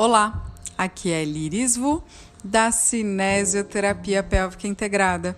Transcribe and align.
Olá, 0.00 0.48
aqui 0.78 1.10
é 1.10 1.24
Liris 1.24 1.76
Vu, 1.76 2.04
da 2.44 2.70
Cinesioterapia 2.70 4.22
Pélvica 4.22 4.68
Integrada. 4.68 5.36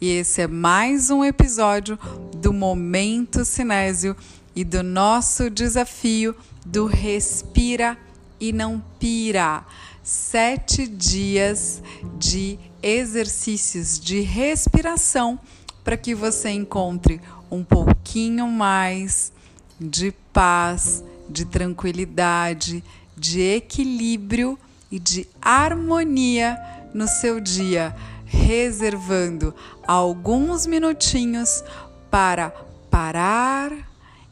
E 0.00 0.10
esse 0.10 0.40
é 0.40 0.48
mais 0.48 1.08
um 1.08 1.24
episódio 1.24 1.96
do 2.36 2.52
Momento 2.52 3.44
Cinésio 3.44 4.16
e 4.56 4.64
do 4.64 4.82
nosso 4.82 5.48
desafio 5.48 6.34
do 6.66 6.86
Respira 6.86 7.96
e 8.40 8.52
Não 8.52 8.82
Pira. 8.98 9.64
Sete 10.02 10.88
dias 10.88 11.80
de 12.18 12.58
exercícios 12.82 14.00
de 14.00 14.18
respiração 14.18 15.38
para 15.84 15.96
que 15.96 16.12
você 16.12 16.50
encontre 16.50 17.20
um 17.48 17.62
pouquinho 17.62 18.48
mais 18.48 19.32
de 19.80 20.12
paz, 20.32 21.04
de 21.30 21.44
tranquilidade, 21.44 22.82
de 23.16 23.40
equilíbrio 23.40 24.58
e 24.90 24.98
de 24.98 25.26
harmonia 25.40 26.58
no 26.92 27.06
seu 27.08 27.40
dia, 27.40 27.94
reservando 28.24 29.54
alguns 29.86 30.66
minutinhos 30.66 31.64
para 32.10 32.50
parar 32.90 33.72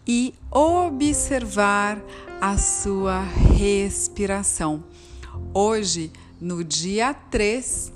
e 0.07 0.35
observar 0.51 2.03
a 2.41 2.59
sua 2.59 3.23
respiração. 3.57 4.83
Hoje, 5.55 6.13
no 6.41 6.65
dia 6.65 7.15
3, 7.15 7.93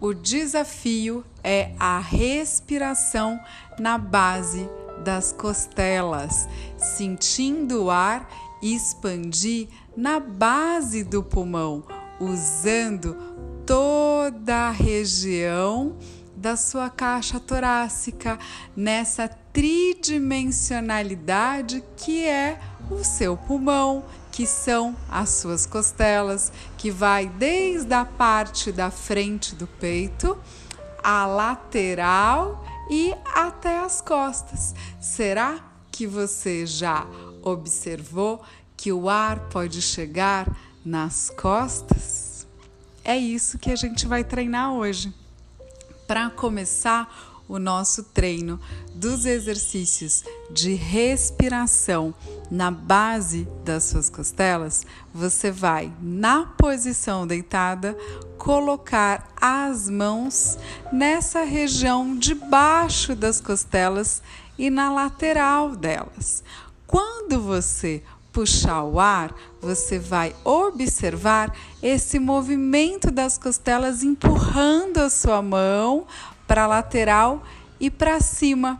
o 0.00 0.12
desafio 0.12 1.24
é 1.42 1.72
a 1.78 1.98
respiração 1.98 3.40
na 3.78 3.96
base 3.96 4.68
das 5.02 5.32
costelas, 5.32 6.48
sentindo 6.76 7.84
o 7.84 7.90
ar 7.90 8.28
expandir 8.62 9.68
na 9.96 10.20
base 10.20 11.04
do 11.04 11.22
pulmão, 11.22 11.82
usando 12.20 13.16
toda 13.66 14.68
a 14.68 14.70
região 14.70 15.96
da 16.36 16.54
sua 16.54 16.88
caixa 16.90 17.40
torácica 17.40 18.38
nessa 18.76 19.26
tridimensionalidade 19.28 21.82
que 21.96 22.26
é 22.26 22.60
o 22.90 23.02
seu 23.02 23.34
pulmão, 23.36 24.04
que 24.30 24.46
são 24.46 24.94
as 25.08 25.30
suas 25.30 25.64
costelas, 25.64 26.52
que 26.76 26.90
vai 26.90 27.26
desde 27.26 27.94
a 27.94 28.04
parte 28.04 28.70
da 28.70 28.90
frente 28.90 29.54
do 29.54 29.66
peito, 29.66 30.36
a 31.02 31.24
lateral 31.26 32.62
e 32.90 33.14
até 33.34 33.78
as 33.78 34.02
costas. 34.02 34.74
Será 35.00 35.58
que 35.90 36.06
você 36.06 36.66
já 36.66 37.06
observou 37.50 38.42
que 38.76 38.92
o 38.92 39.08
ar 39.08 39.38
pode 39.48 39.80
chegar 39.80 40.54
nas 40.84 41.30
costas? 41.30 42.46
É 43.04 43.16
isso 43.16 43.58
que 43.58 43.70
a 43.70 43.76
gente 43.76 44.06
vai 44.06 44.24
treinar 44.24 44.72
hoje. 44.72 45.14
Para 46.06 46.28
começar 46.30 47.34
o 47.48 47.58
nosso 47.58 48.02
treino 48.02 48.60
dos 48.92 49.24
exercícios 49.24 50.24
de 50.50 50.74
respiração 50.74 52.12
na 52.50 52.70
base 52.70 53.46
das 53.64 53.84
suas 53.84 54.10
costelas, 54.10 54.84
você 55.14 55.50
vai, 55.52 55.92
na 56.02 56.44
posição 56.44 57.26
deitada, 57.26 57.96
colocar 58.36 59.32
as 59.40 59.88
mãos 59.88 60.58
nessa 60.92 61.44
região 61.44 62.16
debaixo 62.18 63.14
das 63.14 63.40
costelas 63.40 64.20
e 64.58 64.70
na 64.70 64.92
lateral 64.92 65.76
delas. 65.76 66.42
Quando 66.86 67.40
você 67.40 68.02
puxar 68.32 68.84
o 68.84 69.00
ar, 69.00 69.34
você 69.60 69.98
vai 69.98 70.36
observar 70.44 71.56
esse 71.82 72.18
movimento 72.18 73.10
das 73.10 73.38
costelas 73.38 74.02
empurrando 74.02 74.98
a 74.98 75.08
sua 75.08 75.40
mão 75.40 76.06
para 76.46 76.64
a 76.64 76.66
lateral 76.66 77.42
e 77.80 77.90
para 77.90 78.20
cima. 78.20 78.78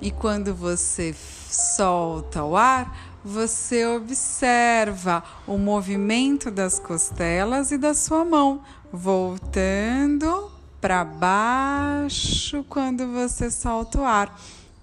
E 0.00 0.10
quando 0.10 0.54
você 0.54 1.14
solta 1.48 2.44
o 2.44 2.56
ar, 2.56 2.96
você 3.24 3.86
observa 3.86 5.24
o 5.46 5.58
movimento 5.58 6.50
das 6.50 6.78
costelas 6.78 7.72
e 7.72 7.78
da 7.78 7.94
sua 7.94 8.24
mão, 8.24 8.62
voltando 8.92 10.52
para 10.80 11.04
baixo 11.04 12.64
quando 12.68 13.06
você 13.08 13.50
solta 13.50 14.00
o 14.00 14.04
ar. 14.04 14.38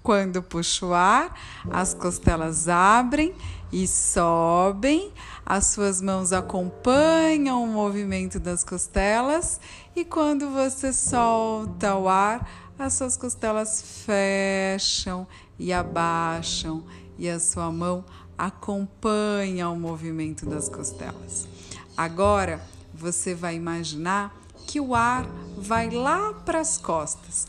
Quando 0.06 0.40
puxa 0.40 0.86
o 0.86 0.94
ar, 0.94 1.36
as 1.68 1.92
costelas 1.92 2.68
abrem 2.68 3.34
e 3.72 3.88
sobem, 3.88 5.12
as 5.44 5.66
suas 5.66 6.00
mãos 6.00 6.32
acompanham 6.32 7.64
o 7.64 7.66
movimento 7.66 8.38
das 8.38 8.62
costelas 8.62 9.60
e 9.96 10.04
quando 10.04 10.48
você 10.50 10.92
solta 10.92 11.96
o 11.96 12.08
ar, 12.08 12.48
as 12.78 12.92
suas 12.92 13.16
costelas 13.16 14.04
fecham 14.04 15.26
e 15.58 15.72
abaixam 15.72 16.84
e 17.18 17.28
a 17.28 17.40
sua 17.40 17.72
mão 17.72 18.04
acompanha 18.38 19.68
o 19.68 19.76
movimento 19.76 20.46
das 20.46 20.68
costelas. 20.68 21.48
Agora 21.96 22.60
você 22.94 23.34
vai 23.34 23.56
imaginar 23.56 24.32
que 24.68 24.78
o 24.78 24.94
ar 24.94 25.26
vai 25.58 25.90
lá 25.90 26.32
para 26.32 26.60
as 26.60 26.78
costas, 26.78 27.48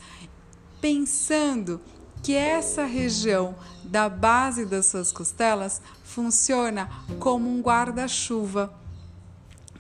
pensando 0.81 1.79
que 2.27 2.35
essa 2.35 2.83
região 2.83 3.55
da 3.85 4.09
base 4.09 4.65
das 4.65 4.88
suas 4.88 5.13
costelas 5.13 5.81
funciona 6.03 6.89
como 7.19 7.49
um 7.49 7.61
guarda-chuva. 7.61 8.69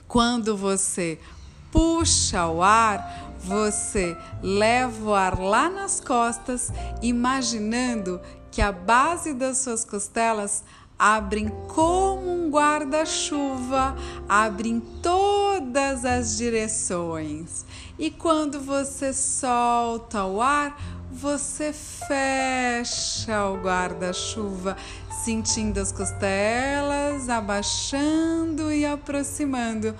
Quando 0.07 0.55
você 0.55 1.19
puxa 1.69 2.47
o 2.47 2.63
ar, 2.63 3.35
você 3.43 4.15
leva 4.41 5.09
o 5.09 5.13
ar 5.13 5.37
lá 5.37 5.69
nas 5.69 5.99
costas, 5.99 6.71
imaginando 7.01 8.21
que 8.49 8.61
a 8.61 8.71
base 8.71 9.33
das 9.33 9.57
suas 9.57 9.83
costelas 9.83 10.63
abrem 10.97 11.49
como 11.67 12.31
um 12.31 12.49
guarda-chuva, 12.49 13.93
abrem 14.27 14.79
todas 15.03 16.05
as 16.05 16.37
direções. 16.37 17.65
E 17.99 18.09
quando 18.09 18.59
você 18.59 19.11
solta 19.11 20.23
o 20.23 20.41
ar, 20.41 20.96
você 21.11 21.73
fecha 21.73 23.45
o 23.45 23.57
guarda-chuva, 23.57 24.77
sentindo 25.23 25.79
as 25.79 25.91
costelas 25.91 27.29
abaixando 27.29 28.71
e 28.71 28.85
aproximando. 28.85 29.95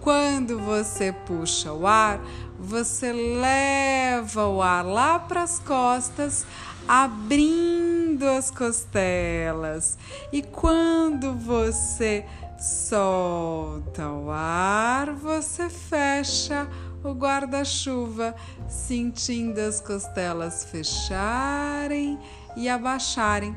Quando 0.00 0.58
você 0.58 1.12
puxa 1.12 1.72
o 1.72 1.86
ar, 1.86 2.20
você 2.58 3.12
leva 3.12 4.46
o 4.46 4.62
ar 4.62 4.84
lá 4.84 5.18
para 5.18 5.42
as 5.42 5.58
costas, 5.58 6.46
abrindo 6.86 8.24
as 8.24 8.50
costelas. 8.50 9.98
E 10.32 10.42
quando 10.42 11.34
você 11.34 12.24
solta 12.58 14.08
o 14.08 14.30
ar, 14.30 15.12
você 15.12 15.68
fecha 15.68 16.68
o 16.95 16.95
guarda-chuva, 17.14 18.34
sentindo 18.68 19.58
as 19.58 19.80
costelas 19.80 20.64
fecharem 20.64 22.18
e 22.56 22.68
abaixarem. 22.68 23.54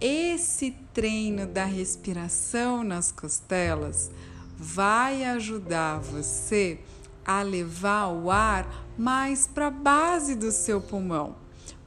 Esse 0.00 0.72
treino 0.92 1.46
da 1.46 1.64
respiração 1.64 2.82
nas 2.82 3.10
costelas 3.12 4.10
vai 4.56 5.24
ajudar 5.24 5.98
você 5.98 6.78
a 7.24 7.42
levar 7.42 8.08
o 8.08 8.30
ar 8.30 8.84
mais 8.98 9.46
para 9.46 9.68
a 9.68 9.70
base 9.70 10.34
do 10.34 10.52
seu 10.52 10.80
pulmão, 10.80 11.36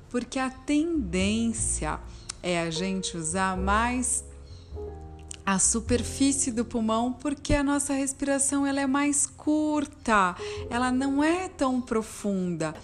porque 0.10 0.40
a 0.40 0.50
tendência 0.50 2.00
é 2.42 2.60
a 2.60 2.70
gente 2.70 3.16
usar 3.16 3.56
mais 3.56 4.24
a 5.48 5.60
superfície 5.60 6.52
do 6.52 6.66
pulmão 6.66 7.14
porque 7.14 7.54
a 7.54 7.64
nossa 7.64 7.94
respiração 7.94 8.68
ela 8.68 8.82
é 8.82 8.86
mais 8.86 9.26
curta, 9.26 10.36
ela 10.70 10.92
não 10.92 11.24
é 11.24 11.48
tão 11.48 11.80
profunda. 11.80 12.76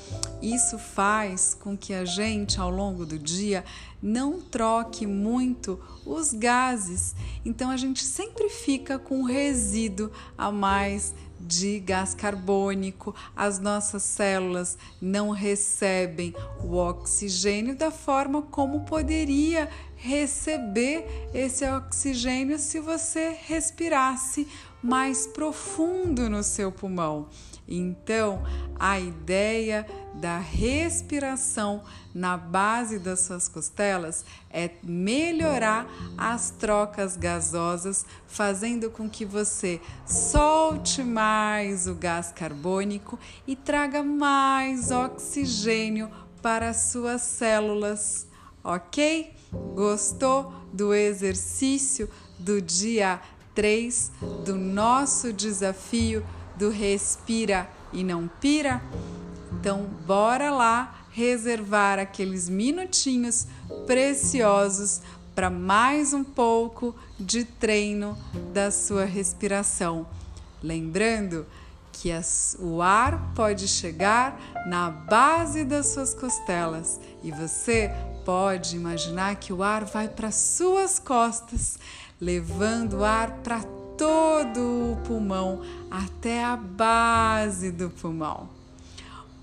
Isso 0.42 0.80
faz 0.80 1.54
com 1.54 1.75
que 1.75 1.94
a 1.94 2.06
gente 2.06 2.62
ao 2.62 2.69
longo 2.69 3.06
do 3.06 3.19
dia 3.19 3.65
não 4.01 4.39
troque 4.39 5.06
muito 5.06 5.77
os 6.06 6.31
gases. 6.31 7.13
Então 7.44 7.69
a 7.69 7.75
gente 7.75 8.01
sempre 8.01 8.48
fica 8.48 8.98
com 8.98 9.24
resíduo 9.24 10.10
a 10.38 10.50
mais 10.50 11.13
de 11.45 11.80
gás 11.80 12.13
carbônico, 12.16 13.13
as 13.36 13.60
nossas 13.60 14.04
células 14.04 14.78
não 15.01 15.30
recebem 15.30 16.34
o 16.63 16.75
oxigênio 16.75 17.75
da 17.75 17.92
forma 17.92 18.42
como 18.42 18.86
poderia 18.86 19.69
receber 19.95 21.06
esse 21.34 21.66
oxigênio 21.66 22.57
se 22.57 22.80
você 22.80 23.38
respirasse 23.45 24.48
mais 24.81 25.28
profundo 25.28 26.30
no 26.30 26.44
seu 26.44 26.72
pulmão. 26.72 27.28
Então, 27.68 28.44
a 28.78 29.00
ideia 29.00 29.86
da 30.13 30.38
respiração 30.38 31.83
na 32.13 32.38
base 32.38 33.00
das 33.00 33.21
suas 33.21 33.48
costelas 33.48 34.24
é 34.50 34.69
melhorar 34.83 35.88
as 36.18 36.51
trocas 36.51 37.18
gasosas, 37.18 38.06
fazendo 38.27 38.92
com 38.92 39.10
que 39.10 39.25
você 39.25 39.81
solte 40.06 41.04
mais 41.04 41.88
o 41.88 41.95
gás 41.95 42.31
carbônico 42.31 43.18
e 43.48 43.56
traga 43.56 44.04
mais 44.04 44.92
oxigênio 44.92 46.10
para 46.42 46.69
as 46.69 46.92
suas 46.92 47.21
células, 47.21 48.27
ok? 48.63 49.33
Gostou 49.74 50.54
do 50.71 50.94
exercício 50.94 52.10
do 52.38 52.62
dia 52.62 53.19
3 53.56 54.12
do 54.45 54.56
nosso 54.56 55.31
desafio 55.31 56.25
do 56.56 56.69
Respira 56.69 57.69
e 57.92 58.04
Não 58.04 58.27
Pira? 58.27 58.81
Então, 59.63 59.86
bora 60.06 60.51
lá 60.51 61.06
reservar 61.10 61.98
aqueles 61.98 62.50
minutinhos 62.50 63.48
preciosos 63.88 65.00
para 65.33 65.50
mais 65.50 66.13
um 66.13 66.21
pouco 66.21 66.94
de 67.18 67.45
treino 67.45 68.18
da 68.51 68.69
sua 68.71 69.06
respiração. 69.06 70.06
Lembrando 70.62 71.45
que 71.94 72.12
as, 72.12 72.57
o 72.60 72.81
ar 72.81 73.31
pode 73.33 73.69
chegar 73.69 74.38
na 74.68 74.89
base 74.89 75.63
das 75.63 75.88
suas 75.94 76.13
costelas 76.13 77.00
e 77.24 77.31
você 77.31 77.89
pode 78.25 78.75
imaginar 78.75 79.38
que 79.38 79.54
o 79.54 79.63
ar 79.63 79.86
vai 79.86 80.10
para 80.10 80.30
suas 80.30 81.00
costas, 81.00 81.80
levando 82.19 83.06
ar 83.06 83.31
para 83.42 83.63
todo 83.98 84.92
o 84.92 84.98
pulmão 85.07 85.62
até 85.89 86.44
a 86.44 86.57
base 86.57 87.71
do 87.71 87.89
pulmão. 87.89 88.62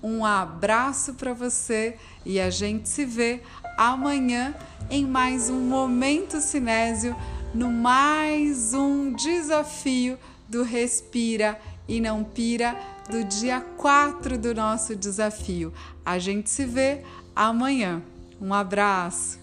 Um 0.03 0.25
abraço 0.25 1.13
para 1.13 1.33
você 1.33 1.95
e 2.25 2.39
a 2.39 2.49
gente 2.49 2.89
se 2.89 3.05
vê 3.05 3.41
amanhã 3.77 4.55
em 4.89 5.05
mais 5.05 5.49
um 5.49 5.59
Momento 5.59 6.41
Cinésio, 6.41 7.15
no 7.53 7.69
mais 7.69 8.73
um 8.73 9.13
desafio 9.13 10.17
do 10.49 10.63
Respira 10.63 11.59
e 11.87 12.01
Não 12.01 12.23
Pira 12.23 12.75
do 13.09 13.23
dia 13.23 13.61
4 13.77 14.37
do 14.37 14.55
nosso 14.55 14.95
desafio. 14.95 15.71
A 16.05 16.17
gente 16.17 16.49
se 16.49 16.65
vê 16.65 17.03
amanhã. 17.35 18.01
Um 18.41 18.53
abraço! 18.53 19.39